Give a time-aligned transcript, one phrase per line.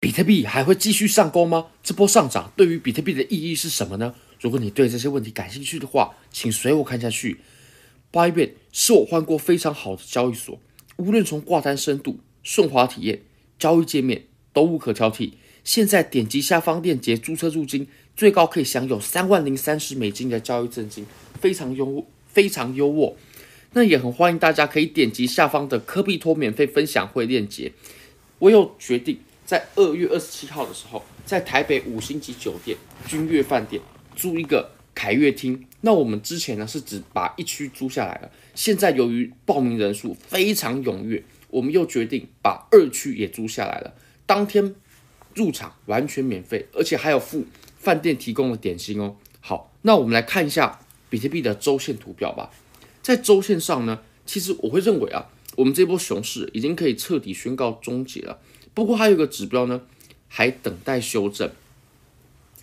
[0.00, 1.66] 比特币还会继续上攻吗？
[1.82, 4.14] 这波上涨对于比特币的意义是什么呢？
[4.40, 7.36] 如果你对这些问题感兴趣的话，请随我看下去。
[8.10, 10.58] Bybit 是我换过非常好的交易所，
[10.96, 13.20] 无论从挂单深度、顺滑体验、
[13.58, 14.24] 交易界面
[14.54, 15.32] 都无可挑剔。
[15.64, 17.86] 现在点击下方链接注册入金，
[18.16, 21.04] 最高可以享有三万零三十美金的交易赠金，
[21.38, 23.14] 非常优非常优渥。
[23.74, 27.72] 那也很欢迎大家可以点击下方的科币托免费分享会链接。
[28.38, 29.18] 我有决定。
[29.50, 32.78] 在二月二十七号的时候，在台北五星级酒店
[33.08, 33.82] 君悦饭店
[34.14, 35.66] 租一个凯悦厅。
[35.80, 43.92] 那我们之前呢是只把一区租下来了，现在由于报名人数非常踊跃，我们又决定把二区也租下来了。
[44.24, 44.72] 当天
[45.34, 47.44] 入场完全免费，而且还有附
[47.76, 49.16] 饭店提供的点心哦。
[49.40, 50.78] 好，那我们来看一下
[51.08, 52.52] 比特币的周线图表吧。
[53.02, 55.26] 在周线上呢，其实我会认为啊，
[55.56, 58.38] 我们这波熊市已经可以彻底宣告终结了。
[58.80, 59.82] 不过还有一个指标呢，
[60.26, 61.50] 还等待修正。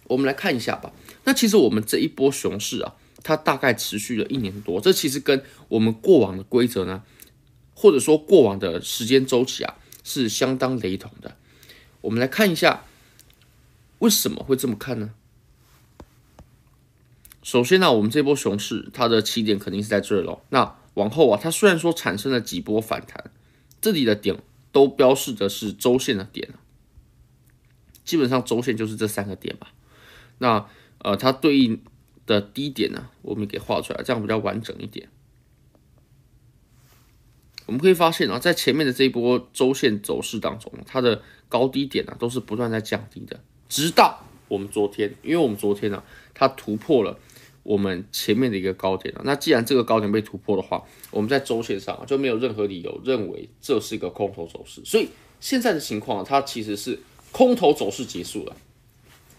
[0.05, 0.91] 我们来看一下吧。
[1.26, 4.82] 那其实我们这一波熊市啊，它大概持续了一年多。
[4.82, 7.04] 这其实跟我们过往的规则呢，
[7.76, 11.35] 或者说过往的时间周期啊，是相当雷同的。
[12.01, 12.85] 我们来看一下，
[13.99, 15.12] 为什么会这么看呢？
[17.43, 20.41] 首先呢，我们这波熊市它的起点肯定是在这儿喽。
[20.49, 23.29] 那往后啊，它虽然说产生了几波反弹，
[23.79, 24.35] 这里的点。
[24.78, 26.48] 都标示的是周线的点，
[28.06, 29.74] 基本上周线就是这三个点吧。
[30.38, 31.82] 那呃，它对应
[32.28, 35.10] 的低点呢，我们给画出来，这样比较完整一点。
[37.66, 46.04] 我们可以发现啊，在前面的这一波周线走势当中，它的高低点呢都是不断在降低的，直到我们昨天，因为我们昨天呢，
[46.36, 47.18] 它突破了。
[47.68, 54.82] 我们前面的一个高点了，那既然这个高点被突破的话，我们在周线上就没有任何理由认为这是一个空头走势。
[54.85, 55.09] 所以
[55.41, 56.98] 现在的情况，它其实是
[57.34, 58.55] 空头走势结束了，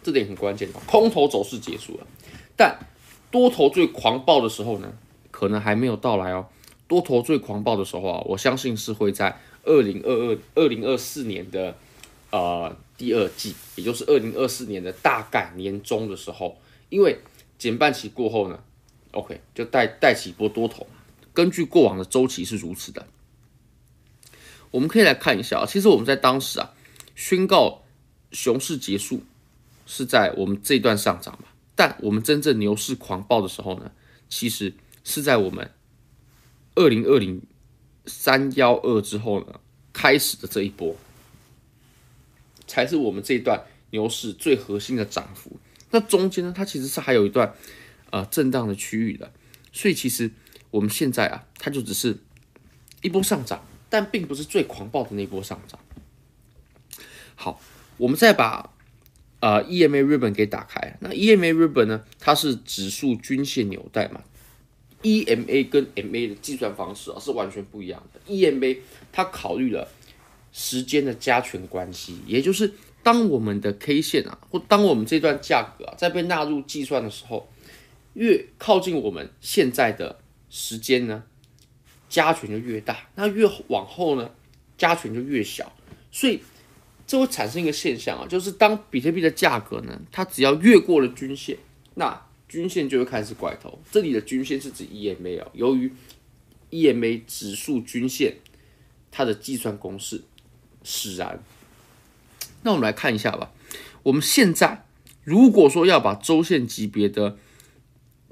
[0.03, 2.07] 这点很关键的，空头走势结束了。
[2.55, 2.79] 但
[3.31, 4.93] 多头最狂暴的时候呢，
[5.31, 6.47] 可能还没有到来哦。
[6.87, 11.75] 多头最狂暴的时候啊，我相信是会在二零二二、二零二四年的
[12.31, 16.59] 呃第二季，也就是二零二四年的大概年中的时候，
[16.91, 17.19] 因为。
[17.59, 18.63] 减半期过后呢
[19.11, 20.87] ，OK，就带带起一波多头。
[21.35, 23.07] 根据过往的周期是如此的，
[24.71, 25.67] 我们可以来看一下啊。
[25.67, 26.73] 其实我们在当时啊，
[27.15, 27.83] 宣告
[28.33, 29.23] 熊市结束
[29.87, 33.91] 是在我们这一段上涨嘛，但我们真正牛市狂暴的时候呢，
[34.29, 34.75] 其实
[35.05, 35.71] 是在我们
[36.75, 37.43] 二零二零
[38.07, 39.61] 三幺二之后呢
[39.93, 40.97] 开始的这一波，
[42.67, 45.59] 才是我们这一段牛市最核心的涨幅。
[45.91, 47.55] 那中间呢，它其实是还有一段
[48.11, 49.33] 呃震荡的区域的，
[49.73, 50.31] 所以其实
[50.71, 52.19] 我们现在啊，它就只是
[53.01, 55.81] 一波上涨，但并不是最狂暴的那波上涨。
[57.35, 57.61] 好，
[57.97, 58.71] 我们再把
[59.41, 60.97] 呃 EMA ribbon 给打开。
[61.01, 64.23] 那 EMA ribbon 呢，它是指数均线纽带嘛
[65.03, 68.21] ，EMA 跟 MA 的计算方式啊是完全不一样的。
[68.31, 68.79] EMA
[69.11, 69.89] 它考虑了
[70.53, 72.75] 时间的加权关系，也就是。
[73.09, 77.49] 当我们的 K 线啊，或当我们这段价格啊，在被纳入计算的时候，
[78.13, 80.19] 越靠近我们现在的
[80.51, 81.23] 时间呢，
[82.11, 84.31] 加权就越大；那越往后呢，
[84.77, 85.73] 加权就越小。
[86.13, 86.39] 所以
[87.07, 91.57] 这会产生一个现象啊，就是当比特币的价格呢，它只要越过了均线，
[91.95, 93.79] 那均线就会开始拐头。
[93.91, 95.91] 这里的均线是指 EMA 啊，由于
[96.71, 98.37] EMA 指数均线
[99.11, 100.23] 它的计算公式
[100.85, 101.43] 使然。
[102.63, 103.51] 那我们来看一下吧。
[104.03, 104.85] 我们现在
[105.25, 107.37] 如果说要把周线级别的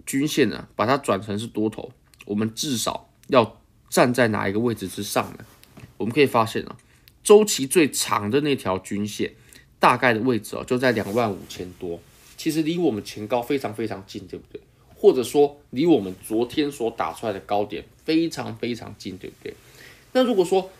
[0.04, 1.92] 均线呢，把它转成是多头，
[2.25, 5.44] 我们至少要站在哪一个位置之上呢？
[5.97, 6.76] 我们可以发现啊，
[7.25, 9.32] 周期最长的那条均线
[9.78, 12.00] 大概的位置哦，就在两万五千多，
[12.36, 14.60] 其实离我们前高非常非常近，对不对？
[14.94, 19.54] 或者说离我们昨天所打出来的高点非常非常近，对不对？
[20.12, 20.70] 那如果说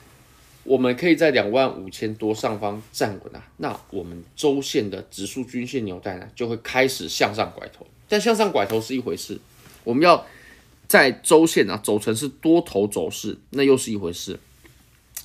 [0.67, 7.87] 我们可以在两万五千多上方站稳啊，那我们周线的指数均线纽带呢，就会开始向上拐头。
[8.09, 9.39] 但向上拐头是一回事，
[9.85, 10.27] 我们要
[10.89, 14.39] 在周线啊走成是多头走势，那又是一回事。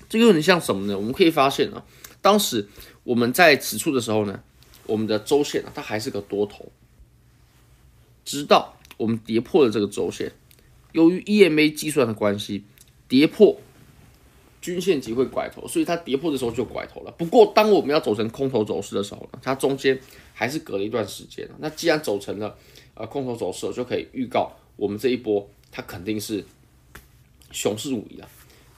[0.07, 0.97] 这个有点像什么呢？
[0.97, 1.83] 我们可以发现啊，
[2.21, 2.67] 当时
[3.03, 4.43] 我们在此处的时候呢，
[4.85, 6.71] 我们的周线啊它还是个多头，
[8.23, 10.31] 直到我们跌破了这个周线，
[10.91, 12.63] 由于 EMA 计算的关系，
[13.07, 13.59] 跌破。
[14.61, 17.11] 均线级会拐头，所以它跌破的时候就拐头了。
[17.17, 19.99] 不过，当我们要走成空头走势的时候呢，它中间
[20.33, 21.49] 还是隔了一段时间。
[21.57, 22.55] 那既然走成了
[22.93, 26.45] 呃空头走势，就可以预告我们这一波它肯定是
[27.51, 28.29] 熊市无疑了。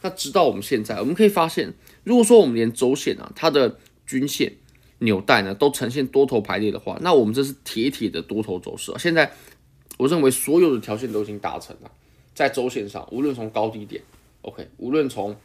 [0.01, 3.77] 那直到我们现在，我们可以发现，如果说我们连周线啊它的
[4.07, 4.53] 均线
[4.99, 8.97] 纽带呢都呈现多头排列的话，那我们这是铁铁的多头走势啊。
[8.97, 9.31] 现在
[9.97, 11.91] 我认为所有的条件都已经达成了，
[12.33, 14.01] 在周线上，无论从高低点
[14.41, 15.35] ，OK，无论从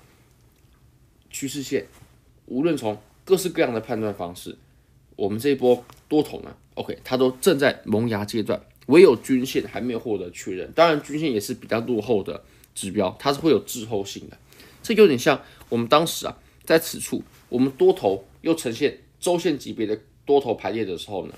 [1.30, 1.86] 趋势线，
[2.46, 4.56] 无论从各式各样的判断方式，
[5.16, 10.70] 我们这一波多头呢，OK，它都正在萌芽阶段，唯有均线还没有获得确认。
[10.72, 12.42] 当然，均线也是比较落后的
[12.74, 14.38] 指标，它是会有滞后性的。
[14.82, 21.34] 这有点像我们当时啊，在此处我们多头又呈现周线级别的多头排列的时候呢，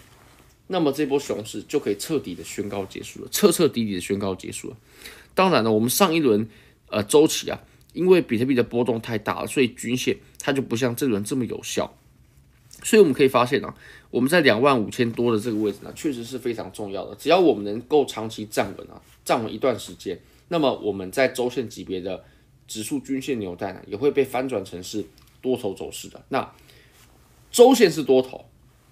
[0.69, 4.77] 那么这波熊市就可以彻底的宣告结束了，彻彻底底的宣告结束了。
[5.35, 6.49] 当然了，我们上一轮
[6.89, 7.61] 呃周期啊。
[7.93, 11.97] 因为比特币的波动太大了，所以均线它就不像这轮这么有效。
[12.83, 13.75] 所以我们可以发现啊，
[14.11, 17.15] 我们在两万五千多的这个位置呢，确实是非常重要的。
[17.17, 22.25] 只要我们能够长期站稳啊，站稳一段时间，那么我们在周线级别的
[22.67, 25.05] 指数均线纽带呢，也会被翻转成是
[25.43, 26.25] 多头走势的。
[26.31, 26.51] 那
[27.51, 28.47] 周线是多头，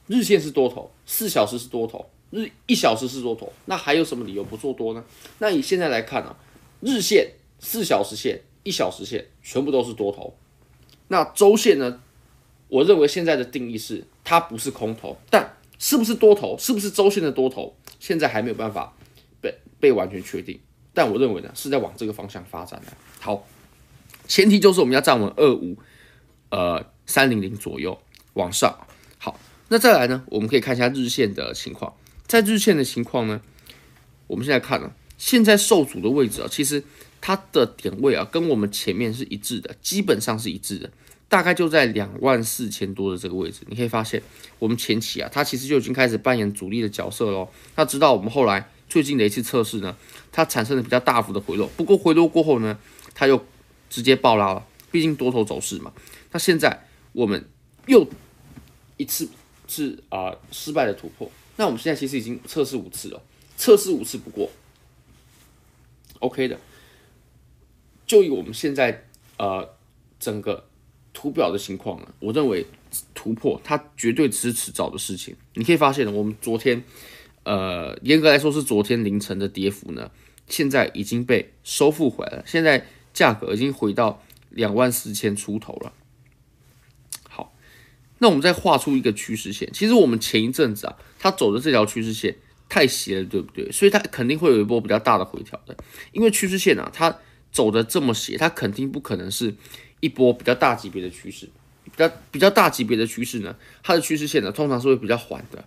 [0.06, 5.02] 日线是多头，四小时是多头，日一小时是多头，那还有什么理由不做多呢？
[5.38, 6.36] 那以现在来看啊，
[6.80, 7.26] 日线、
[7.58, 8.42] 四小时线。
[8.64, 10.36] 一小时线全部都是多头，
[11.06, 12.02] 那周线呢？
[12.66, 18.92] 我认为现在的定义是它不是空头，但是不是多头，是不是周线的多头，现在还没有办法
[19.40, 20.60] 被被完全确定。
[20.92, 22.92] 但我认为呢，是在往这个方向发展的。
[23.20, 23.46] 好，
[24.26, 25.78] 前提就是我们要站稳二五
[26.50, 27.98] 呃三零零左右
[28.34, 28.86] 往上。
[29.16, 31.94] 好，那再来呢，我们可以看一下日线的情况。
[32.26, 33.40] 在日线的情况呢，
[34.26, 36.84] 我们现在看呢，现在受阻的位置啊，其实。
[37.20, 40.90] 它的点位啊，跟我们前面是一致的，基本上是一致的，
[41.28, 43.60] 大概就在两万四千多的这个位置。
[43.68, 44.22] 你可以发现，
[44.58, 47.48] 我们前期啊，它其实就已经开始扮演主力的角色喽。
[47.76, 49.96] 那直到我们后来最近的一次测试呢，
[50.32, 52.78] 它产生了比较大幅的回落，不过回落过后呢，
[53.14, 53.44] 它又
[53.90, 55.92] 直接爆拉了，毕竟多头走势嘛。
[56.32, 57.44] 那现在我们
[57.86, 58.08] 又
[58.96, 59.28] 一次
[59.66, 63.22] 是啊、失败的突破，那我们现在其实已经测试五次了，
[63.56, 64.50] 测试五次不过
[66.20, 66.58] ，OK 的。
[68.08, 69.04] 就以我们现在
[69.36, 69.68] 呃
[70.18, 70.66] 整个
[71.12, 72.66] 图表的情况呢，我认为
[73.14, 75.36] 突破它绝对只是迟早的事情。
[75.54, 76.82] 你可以发现，我们昨天
[77.42, 80.10] 呃严格来说是昨天凌晨的跌幅呢，
[80.48, 82.44] 现在已经被收复回来了。
[82.46, 85.92] 现在价格已经回到两万四千出头了。
[87.28, 87.52] 好，
[88.20, 89.70] 那我们再画出一个趋势线。
[89.74, 92.36] 其实我们前一阵子啊，它走的这条趋势线
[92.70, 93.70] 太斜了，对不对？
[93.70, 95.76] 所以它肯定会有一波比较大的回调的，
[96.12, 97.18] 因为趋势线啊，它。
[97.52, 99.54] 走的这么斜，它肯定不可能是
[100.00, 101.48] 一波比较大级别的趋势。
[101.84, 105.64] 比较比较大级别的趋势呢，它的趋势线呢通常是会比较缓的，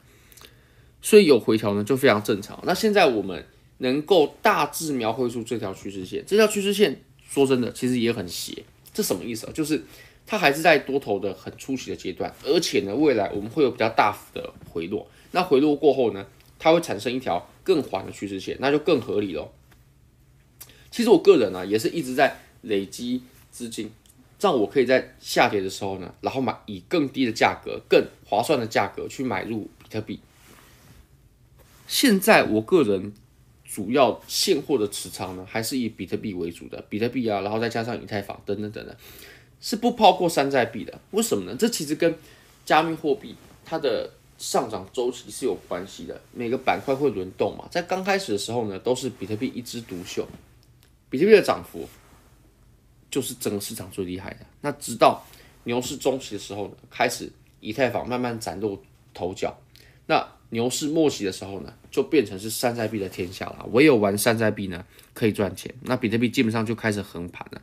[1.02, 2.60] 所以有回调呢就非常正常。
[2.64, 3.44] 那现在我们
[3.80, 8.64] 能够大致描绘出这条趋势线，这条趋势线说真的其实也很斜。
[8.94, 9.52] 这什么意思啊？
[9.52, 9.84] 就是
[10.28, 15.10] 它还是在多头的很初期的阶段，而且呢未来我们会有比较大幅的回落。
[15.32, 16.28] 那回落过后呢，
[16.60, 19.52] 它会产生一条更缓的趋势线，那就更合理了。
[20.92, 23.90] 其实我个人呢、啊，也是一直在累积资金，
[24.38, 30.20] 这样我可以在下跌的时候呢，然后买以更低的价格、更划算的价格去买入比特币。
[31.88, 33.14] 现在我个人
[33.64, 38.94] 主要现货的持仓呢，还是以比特币为主的，比特币啊，然后再加上以太坊等等等等，
[39.62, 41.00] 是不抛过山寨币的。
[41.12, 41.56] 为什么呢？
[41.58, 42.14] 这其实跟
[42.66, 43.34] 加密货币
[43.64, 50.28] 它的上涨周期是有关系的，每个板块会轮动嘛，在刚开始的时候呢，都是比特币一枝独秀。
[51.12, 51.88] 比特币的涨幅
[53.12, 54.40] 就是整个市场最厉害的。
[54.62, 55.24] 那直到
[55.66, 58.82] 牛市中期的时候呢，开始以太坊慢慢崭露
[59.14, 59.56] 头角。
[60.08, 63.68] 那牛市末期的时候呢，就变成是山寨币的天下了。
[63.72, 65.74] 唯有玩山寨币呢，可以赚钱。
[65.82, 67.62] 那比特币基本上就开始横盘了。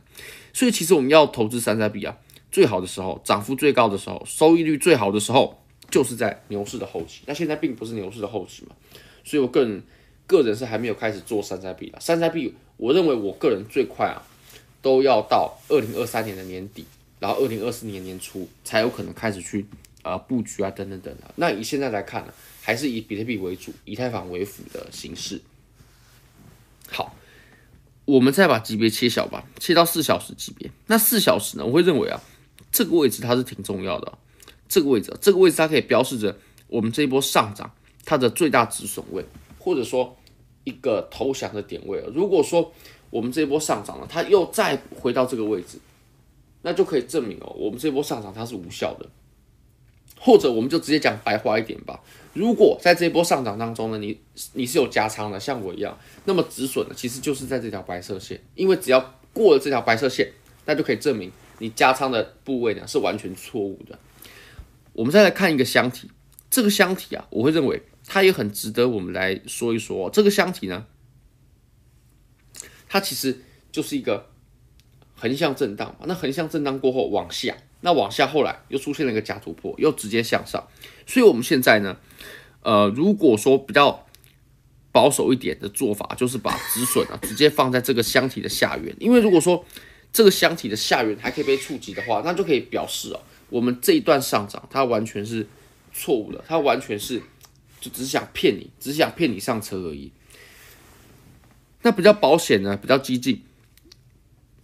[0.53, 2.17] 所以其实我们要投资山寨币啊，
[2.51, 7.21] 最好的时候，涨幅最高的时候，收益率最好的时候，就是在牛市的后期。
[7.25, 8.75] 那现在并不是牛市的后期嘛，
[9.23, 9.83] 所以我个人
[10.29, 11.99] 个人是还没有开始做山寨币了。
[11.99, 12.55] 山寨币。
[12.81, 14.23] 我认为我个人最快啊，
[14.81, 16.85] 都要到二零二三年的年底，
[17.19, 19.65] 然后二零二四年年初才有可能开始去
[20.01, 21.29] 啊、布局啊等等等等。
[21.35, 25.41] 那以现在来看呢，还是以比特币为主，以太坊为辅的形式。
[26.87, 27.13] 好，
[28.05, 30.71] 我们再把级别切小吧，切到四小时级别。
[30.87, 32.21] 那四小时呢，我会认为啊，
[32.71, 34.17] 这个位置它是挺重要的。
[34.69, 36.33] 这个位置，这个位置它可以标示着
[36.67, 37.69] 我们这一波上涨
[38.05, 39.25] 它的最大止损位，
[39.57, 40.15] 或者说。
[40.69, 42.71] 一个投降的点位了，如果说
[43.09, 45.77] 我们这一波上涨了，它又再回到这个位置，
[46.61, 49.05] 那就可以证明哦，我们这一波上涨它是无效的。
[50.21, 51.97] 或者我们就直接讲白话一点吧，
[52.33, 54.19] 如果在这一波上涨当中呢，你
[54.51, 60.29] 你是有加仓的，像我一样，那么止损呢，其实就是在这条白色线，因为只要过了这条白色线，
[60.65, 63.97] 那就可以证明你加仓的部位呢是完全错误的。
[64.91, 66.11] 我们再来看一个箱体，
[66.49, 70.09] 这个箱体啊，我会认为它也很值得我们来说一说。
[70.09, 70.87] 这个箱体呢，
[72.87, 74.31] 它其实就是一个
[75.15, 76.05] 横向震荡嘛。
[76.07, 80.67] 那横向震荡过后往下，那往下后来又出现了一个假突破，又直接向上。
[81.05, 81.97] 所以我们现在呢，
[82.63, 84.07] 呃，如果说比较
[84.91, 89.63] 保守一点的做法，就是把止损啊 直接放在这个箱体的下缘，因为如果说
[90.11, 95.45] 这个箱体的下缘还可以被触及的话，那就可以表示哦，我们这一段上涨它完全是
[95.93, 97.21] 错误的，它完全是
[97.79, 100.11] 就只想骗你，只想骗你上车而已。
[101.81, 103.41] 那比较保险呢，比较激进，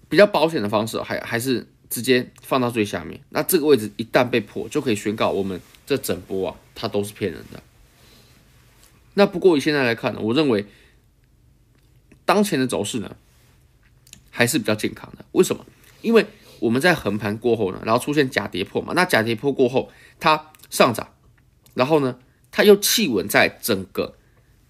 [0.10, 3.22] 比较保险的方式还还是直接放到最下面。
[3.30, 7.64] 那这个位置一旦被破，就可以宣告我们这整波啊，它都是骗人的。
[9.14, 10.66] 那不过以现在来看呢，我认为
[12.26, 13.16] 当前的走势呢
[14.30, 15.24] 还是比较健康的。
[15.32, 15.66] 为什么？
[16.02, 16.26] 因为
[16.60, 18.92] 我们在横盘过后呢，然后出现假跌破嘛。
[18.94, 21.14] 那假跌破过后，它上涨，
[21.76, 22.20] 然后呢，
[22.56, 24.16] 它又企稳在整个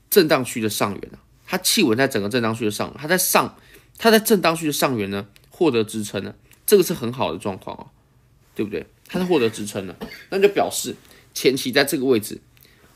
[0.09, 1.21] 震荡区的上缘啊。
[1.45, 3.55] 它企稳在整个震荡区的上，它在上，
[3.99, 6.33] 它在震荡区的上缘呢获得支撑呢，
[6.65, 7.85] 这个是很好的状况啊，
[8.55, 8.87] 对不对？
[9.07, 9.95] 它是获得支撑的，
[10.31, 10.95] 那就表示
[11.35, 12.41] 前期在这个位置。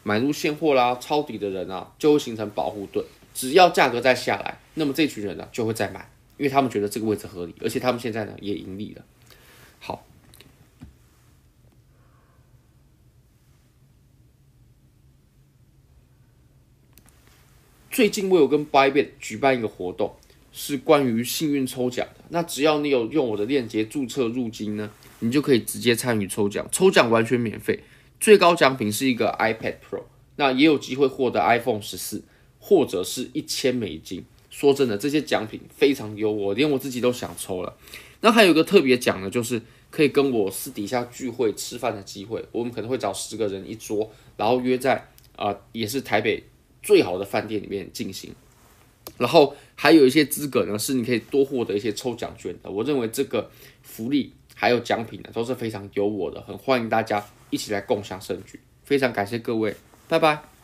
[0.01, 3.05] 买入现货啦，抄底的人啊，就会形成保护盾。
[3.35, 9.03] 只要价格再下来，那么这群人呢就会再买，因为他们觉得这个位置合理，而且他们现在呢也盈利了。
[9.77, 10.03] 好，
[17.99, 20.15] 最近我有跟 Bybit 举办一个活动，
[20.53, 22.23] 是关于幸运抽奖的。
[22.29, 24.89] 那只要你有用我的链接注册入金呢，
[25.19, 27.81] 你就可以直接参与抽奖，抽奖完全免费。
[28.17, 30.03] 最高奖品是一个 iPad Pro，
[30.37, 32.23] 那也有机会获得 iPhone 十四，
[32.57, 34.23] 或者是一千美金。
[34.49, 37.75] 说真的，这些奖品非常优，我连我自己都想抽了。
[38.21, 42.45] 那还有一个特别奖呢，就是可以跟我私底下聚会吃饭的机会。
[42.53, 46.43] 我们可能会找十个人一桌，然后约在啊、也是台北
[46.81, 48.33] 最好的饭店里面进行。
[49.17, 52.69] 然后还有一些资格呢，是你可以多获得一些抽奖券的。
[52.69, 53.49] 我认为这个
[53.81, 57.25] 福利还有奖品呢，都是非常优渥的，很欢迎大家。
[57.51, 59.75] 一起来共享盛举，非常感谢各位，
[60.07, 60.58] 拜拜。